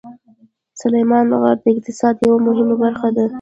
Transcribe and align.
سلیمان 0.81 1.27
غر 1.41 1.57
د 1.63 1.65
اقتصاد 1.73 2.15
یوه 2.25 2.39
مهمه 2.47 2.75
برخه 2.83 3.09
ده. 3.15 3.25